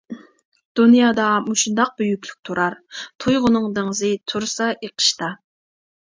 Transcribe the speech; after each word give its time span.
دۇنيادا 0.77 1.25
مۇشۇنداق 1.49 1.91
بۈيۈكلۈك 2.01 2.39
تۇرار، 2.49 2.75
تۇيغۇنىڭ 3.25 3.67
دېڭىزى 3.75 4.09
تۇرسا 4.33 4.71
ئېقىشتا. 4.87 5.29